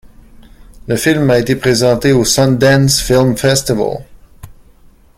[0.87, 3.97] Le film a été présenté au Sundance Film Festival.